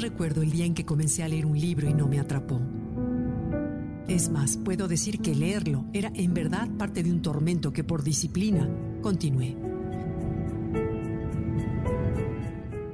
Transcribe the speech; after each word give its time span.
recuerdo 0.00 0.42
el 0.42 0.50
día 0.50 0.64
en 0.64 0.74
que 0.74 0.84
comencé 0.84 1.22
a 1.22 1.28
leer 1.28 1.46
un 1.46 1.58
libro 1.58 1.88
y 1.88 1.94
no 1.94 2.06
me 2.06 2.20
atrapó. 2.20 2.60
Es 4.08 4.28
más, 4.28 4.56
puedo 4.56 4.88
decir 4.88 5.20
que 5.20 5.34
leerlo 5.34 5.84
era 5.92 6.10
en 6.14 6.34
verdad 6.34 6.68
parte 6.76 7.02
de 7.02 7.10
un 7.10 7.22
tormento 7.22 7.72
que 7.72 7.84
por 7.84 8.02
disciplina 8.02 8.68
continué. 9.02 9.56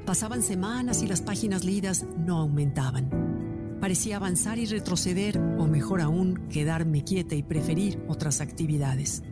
Pasaban 0.05 0.43
semanas 0.43 1.03
y 1.03 1.07
las 1.07 1.23
páginas 1.23 1.65
leídas 1.65 2.07
no 2.19 2.39
aumentaban. 2.39 3.79
Parecía 3.81 4.17
avanzar 4.17 4.59
y 4.59 4.67
retroceder, 4.67 5.39
o 5.59 5.67
mejor 5.67 6.01
aún, 6.01 6.49
quedarme 6.49 7.03
quieta 7.03 7.35
y 7.35 7.43
preferir 7.43 8.01
otras 8.09 8.41
actividades. 8.41 9.23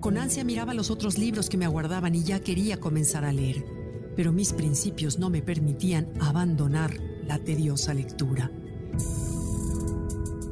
Con 0.00 0.16
ansia 0.16 0.44
miraba 0.44 0.74
los 0.74 0.90
otros 0.90 1.18
libros 1.18 1.48
que 1.48 1.58
me 1.58 1.64
aguardaban 1.64 2.14
y 2.14 2.24
ya 2.24 2.40
quería 2.40 2.80
comenzar 2.80 3.24
a 3.24 3.32
leer, 3.32 3.64
pero 4.16 4.32
mis 4.32 4.52
principios 4.52 5.18
no 5.18 5.30
me 5.30 5.42
permitían 5.42 6.08
abandonar 6.20 6.94
la 7.26 7.38
tediosa 7.38 7.94
lectura. 7.94 8.50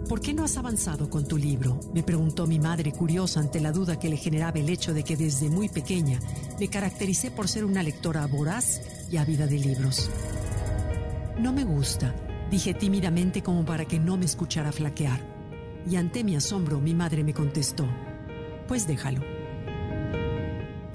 ¿Por 0.09 0.21
qué 0.21 0.35
no 0.35 0.43
has 0.43 0.57
avanzado 0.57 1.09
con 1.09 1.25
tu 1.25 1.37
libro? 1.37 1.79
me 1.95 2.03
preguntó 2.03 2.47
mi 2.47 2.59
madre 2.59 2.91
curiosa 2.91 3.39
ante 3.39 3.61
la 3.61 3.71
duda 3.71 3.99
que 3.99 4.09
le 4.09 4.17
generaba 4.17 4.59
el 4.59 4.69
hecho 4.69 4.93
de 4.93 5.05
que 5.05 5.17
desde 5.17 5.49
muy 5.49 5.69
pequeña 5.69 6.19
me 6.59 6.67
caractericé 6.67 7.31
por 7.31 7.47
ser 7.47 7.65
una 7.65 7.83
lectora 7.85 8.27
voraz 8.27 8.81
y 9.09 9.19
ávida 9.19 9.47
de 9.47 9.59
libros. 9.59 10.11
No 11.39 11.53
me 11.53 11.63
gusta, 11.63 12.13
dije 12.51 12.75
tímidamente 12.75 13.43
como 13.43 13.65
para 13.65 13.85
que 13.85 14.01
no 14.01 14.17
me 14.17 14.25
escuchara 14.25 14.73
flaquear. 14.73 15.21
Y 15.89 15.95
ante 15.95 16.25
mi 16.25 16.35
asombro 16.35 16.81
mi 16.81 16.93
madre 16.93 17.23
me 17.23 17.33
contestó, 17.33 17.87
pues 18.67 18.89
déjalo. 18.89 19.40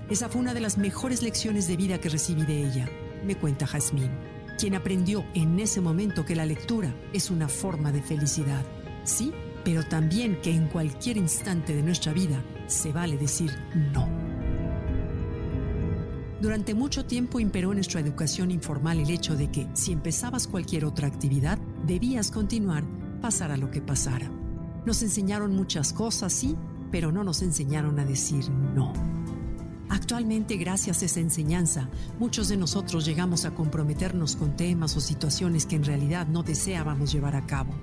Esa 0.09 0.30
fue 0.30 0.41
una 0.41 0.54
de 0.54 0.62
las 0.62 0.77
mejores 0.77 1.21
lecciones 1.21 1.68
de 1.68 1.77
vida 1.77 1.99
que 1.99 2.10
recibí 2.10 2.43
de 2.43 2.63
ella, 2.63 2.90
me 3.26 3.35
cuenta 3.35 3.66
Jazmín, 3.66 4.12
quien 4.57 4.76
aprendió 4.76 5.26
en 5.34 5.60
ese 5.60 5.82
momento 5.82 6.26
que 6.26 6.35
la 6.35 6.46
lectura 6.46 6.93
es 7.13 7.32
una 7.32 7.48
forma 7.48 7.91
de 7.91 8.02
felicidad 8.02 8.63
sí, 9.05 9.32
pero 9.63 9.84
también 9.84 10.40
que 10.41 10.52
en 10.52 10.68
cualquier 10.68 11.18
instante 11.18 11.74
de 11.74 11.84
nuestra 11.84 12.13
vida 12.13 12.44
se 12.68 12.91
vale 12.91 13.18
decir 13.18 13.52
no. 13.94 14.07
Durante 16.41 16.76
mucho 16.76 17.05
tiempo 17.05 17.40
imperó 17.40 17.72
en 17.72 17.77
nuestra 17.77 18.01
educación 18.01 18.51
informal 18.51 18.99
el 18.99 19.10
hecho 19.10 19.35
de 19.35 19.49
que 19.49 19.68
si 19.74 19.94
empezabas 19.94 20.48
cualquier 20.48 20.85
otra 20.85 21.07
actividad, 21.07 21.57
debías 21.85 22.29
continuar, 22.29 22.84
pasara 23.22 23.57
lo 23.57 23.72
que 23.72 23.82
pasara. 23.82 24.29
Nos 24.85 25.01
enseñaron 25.01 25.55
muchas 25.55 25.94
cosas, 25.94 26.34
sí, 26.34 26.55
pero 26.91 27.12
no 27.12 27.24
nos 27.24 27.41
enseñaron 27.41 27.99
a 27.99 28.05
decir 28.05 28.49
no. 28.51 28.94
Actualmente, 29.90 30.58
gracias 30.58 31.02
a 31.02 31.05
esa 31.05 31.20
enseñanza, 31.20 31.90
muchos 32.20 32.48
de 32.48 32.58
nosotros 32.58 33.05
llegamos 33.05 33.46
a 33.46 33.54
comprometernos 33.54 34.36
con 34.36 34.55
temas 34.55 34.98
o 34.98 35.00
situaciones 35.00 35.66
que 35.66 35.76
en 35.76 35.84
realidad 35.84 36.28
no 36.28 36.41
deseábamos 36.41 37.12
llevar 37.12 37.36
a 37.36 37.46
cabo. 37.46 37.74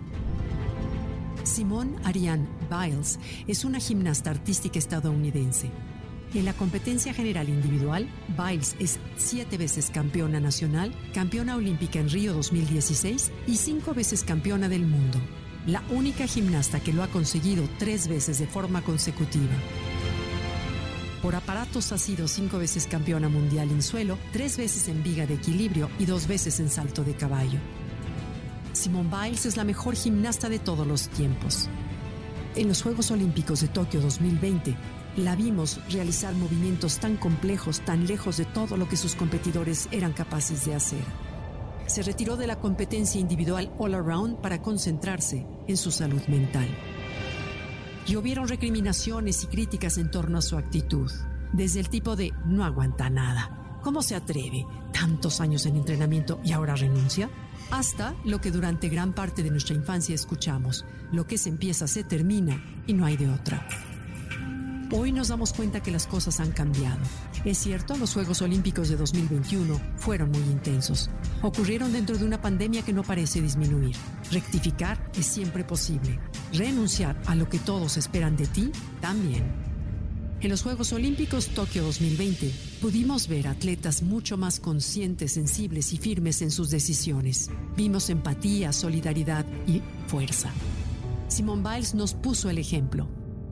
Simone 1.44 1.96
Ariane 2.04 2.46
Biles 2.70 3.18
es 3.46 3.64
una 3.64 3.78
gimnasta 3.78 4.30
artística 4.30 4.78
estadounidense. 4.78 5.70
En 6.34 6.44
la 6.44 6.54
competencia 6.54 7.12
general 7.12 7.48
individual, 7.48 8.08
Biles 8.28 8.74
es 8.78 8.98
siete 9.16 9.58
veces 9.58 9.90
campeona 9.90 10.40
nacional, 10.40 10.94
campeona 11.12 11.56
olímpica 11.56 11.98
en 11.98 12.08
Río 12.08 12.32
2016 12.32 13.30
y 13.46 13.56
cinco 13.56 13.94
veces 13.94 14.24
campeona 14.24 14.68
del 14.68 14.86
mundo. 14.86 15.20
La 15.66 15.82
única 15.90 16.26
gimnasta 16.26 16.80
que 16.80 16.92
lo 16.92 17.02
ha 17.02 17.08
conseguido 17.08 17.68
tres 17.78 18.08
veces 18.08 18.38
de 18.38 18.46
forma 18.46 18.82
consecutiva. 18.82 19.52
Por 21.22 21.36
aparatos 21.36 21.92
ha 21.92 21.98
sido 21.98 22.26
cinco 22.26 22.58
veces 22.58 22.88
campeona 22.88 23.28
mundial 23.28 23.70
en 23.70 23.80
suelo, 23.80 24.18
tres 24.32 24.56
veces 24.56 24.88
en 24.88 25.04
viga 25.04 25.24
de 25.24 25.34
equilibrio 25.34 25.88
y 26.00 26.04
dos 26.04 26.26
veces 26.26 26.58
en 26.58 26.68
salto 26.68 27.04
de 27.04 27.14
caballo. 27.14 27.60
Simone 28.72 29.08
Biles 29.08 29.46
es 29.46 29.56
la 29.56 29.62
mejor 29.62 29.94
gimnasta 29.94 30.48
de 30.48 30.58
todos 30.58 30.84
los 30.84 31.08
tiempos. 31.08 31.68
En 32.56 32.66
los 32.66 32.82
Juegos 32.82 33.12
Olímpicos 33.12 33.60
de 33.60 33.68
Tokio 33.68 34.00
2020, 34.00 34.76
la 35.16 35.36
vimos 35.36 35.78
realizar 35.90 36.34
movimientos 36.34 36.98
tan 36.98 37.16
complejos, 37.16 37.80
tan 37.82 38.08
lejos 38.08 38.38
de 38.38 38.44
todo 38.44 38.76
lo 38.76 38.88
que 38.88 38.96
sus 38.96 39.14
competidores 39.14 39.88
eran 39.92 40.12
capaces 40.12 40.64
de 40.64 40.74
hacer. 40.74 41.04
Se 41.86 42.02
retiró 42.02 42.36
de 42.36 42.48
la 42.48 42.58
competencia 42.58 43.20
individual 43.20 43.72
all 43.78 43.94
around 43.94 44.40
para 44.40 44.60
concentrarse 44.60 45.46
en 45.68 45.76
su 45.76 45.92
salud 45.92 46.22
mental. 46.26 46.68
Y 48.06 48.16
hubieron 48.16 48.48
recriminaciones 48.48 49.44
y 49.44 49.46
críticas 49.46 49.98
en 49.98 50.10
torno 50.10 50.38
a 50.38 50.42
su 50.42 50.56
actitud, 50.56 51.10
desde 51.52 51.80
el 51.80 51.88
tipo 51.88 52.16
de 52.16 52.32
no 52.44 52.64
aguanta 52.64 53.08
nada. 53.10 53.78
¿Cómo 53.82 54.02
se 54.02 54.14
atreve? 54.14 54.66
Tantos 54.92 55.40
años 55.40 55.66
en 55.66 55.76
entrenamiento 55.76 56.40
y 56.44 56.52
ahora 56.52 56.76
renuncia 56.76 57.30
hasta 57.70 58.14
lo 58.24 58.40
que 58.40 58.50
durante 58.50 58.88
gran 58.88 59.14
parte 59.14 59.42
de 59.42 59.50
nuestra 59.50 59.74
infancia 59.74 60.14
escuchamos, 60.14 60.84
lo 61.10 61.26
que 61.26 61.38
se 61.38 61.48
empieza 61.48 61.86
se 61.86 62.04
termina 62.04 62.62
y 62.86 62.92
no 62.92 63.06
hay 63.06 63.16
de 63.16 63.30
otra. 63.30 63.66
Hoy 64.92 65.10
nos 65.10 65.28
damos 65.28 65.54
cuenta 65.54 65.82
que 65.82 65.90
las 65.90 66.06
cosas 66.06 66.38
han 66.38 66.52
cambiado. 66.52 67.00
Es 67.44 67.58
cierto, 67.58 67.96
los 67.96 68.14
Juegos 68.14 68.40
Olímpicos 68.40 68.88
de 68.88 68.96
2021 68.96 69.80
fueron 69.96 70.30
muy 70.30 70.42
intensos. 70.42 71.10
Ocurrieron 71.42 71.92
dentro 71.92 72.16
de 72.16 72.24
una 72.24 72.40
pandemia 72.40 72.82
que 72.82 72.92
no 72.92 73.02
parece 73.02 73.42
disminuir. 73.42 73.96
Rectificar 74.30 75.10
es 75.18 75.26
siempre 75.26 75.64
posible. 75.64 76.20
Renunciar 76.52 77.20
a 77.26 77.34
lo 77.34 77.48
que 77.48 77.58
todos 77.58 77.96
esperan 77.96 78.36
de 78.36 78.46
ti 78.46 78.70
también. 79.00 79.42
En 80.40 80.50
los 80.50 80.62
Juegos 80.62 80.92
Olímpicos 80.92 81.48
Tokio 81.48 81.82
2020 81.82 82.52
pudimos 82.80 83.26
ver 83.26 83.48
atletas 83.48 84.02
mucho 84.02 84.36
más 84.36 84.60
conscientes, 84.60 85.32
sensibles 85.32 85.92
y 85.92 85.98
firmes 85.98 86.42
en 86.42 86.52
sus 86.52 86.70
decisiones. 86.70 87.50
Vimos 87.76 88.08
empatía, 88.08 88.72
solidaridad 88.72 89.44
y 89.66 89.82
fuerza. 90.06 90.52
Simone 91.26 91.62
Biles 91.62 91.94
nos 91.94 92.14
puso 92.14 92.50
el 92.50 92.58
ejemplo. 92.58 93.08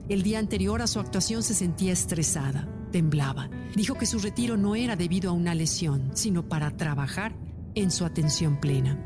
El 0.09 0.23
día 0.23 0.39
anterior 0.39 0.81
a 0.81 0.87
su 0.87 0.99
actuación 0.99 1.43
se 1.43 1.53
sentía 1.53 1.93
estresada, 1.93 2.67
temblaba. 2.91 3.49
Dijo 3.75 3.95
que 3.95 4.05
su 4.05 4.19
retiro 4.19 4.57
no 4.57 4.75
era 4.75 4.95
debido 4.95 5.29
a 5.29 5.33
una 5.33 5.55
lesión, 5.55 6.11
sino 6.13 6.47
para 6.47 6.71
trabajar 6.71 7.33
en 7.75 7.91
su 7.91 8.05
atención 8.05 8.59
plena. 8.59 8.97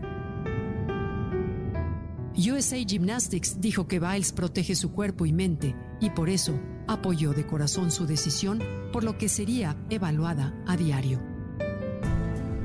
USA 2.38 2.78
Gymnastics 2.78 3.62
dijo 3.62 3.88
que 3.88 4.00
Biles 4.00 4.34
protege 4.34 4.76
su 4.76 4.92
cuerpo 4.92 5.26
y 5.26 5.32
mente 5.32 5.76
y 6.02 6.10
por 6.10 6.30
eso 6.30 6.60
apoyó 6.88 7.32
de 7.34 7.46
corazón 7.46 7.92
su 7.92 8.06
decisión, 8.06 8.62
por 8.92 9.04
lo 9.04 9.18
que 9.18 9.30
sería 9.30 9.78
evaluada 9.90 10.54
a 10.68 10.76
diario. 10.76 11.22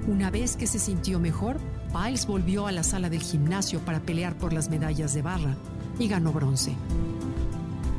Una 0.09 0.31
vez 0.31 0.57
que 0.57 0.67
se 0.67 0.79
sintió 0.79 1.21
mejor, 1.21 1.61
Biles 1.93 2.27
volvió 2.27 2.67
a 2.67 2.73
la 2.73 2.83
sala 2.83 3.11
del 3.11 3.23
gimnasio 3.23 3.81
para 3.81 4.01
pelear 4.01 4.37
por 4.39 4.53
las 4.53 4.71
medallas 4.71 5.15
de 5.15 5.23
barra 5.23 5.57
y 5.99 6.09
ganó 6.09 6.33
bronce. 6.33 6.75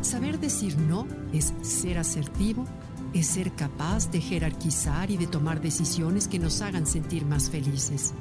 Saber 0.02 0.40
decir 0.40 0.78
no 0.78 1.08
es 1.32 1.54
ser 1.62 2.00
asertivo, 2.00 2.66
es 3.14 3.28
ser 3.28 3.52
capaz 3.54 4.10
de 4.12 4.20
jerarquizar 4.20 5.12
y 5.12 5.18
de 5.18 5.28
tomar 5.28 5.62
decisiones 5.62 6.28
que 6.28 6.40
nos 6.40 6.62
hagan 6.62 6.88
sentir 6.88 7.26
más 7.26 7.50
felices. 7.50 8.14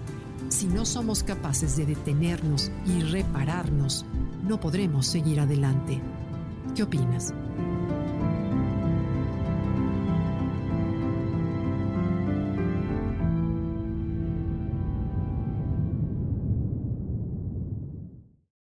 Si 0.49 0.67
no 0.67 0.85
somos 0.85 1.23
capaces 1.23 1.77
de 1.77 1.87
detenernos 1.87 2.71
y 2.85 3.01
repararnos, 3.01 4.05
no 4.43 4.61
podremos 4.61 5.07
seguir 5.07 5.41
adelante. 5.41 6.03
¿Qué 6.75 6.83
opinas? 6.83 7.33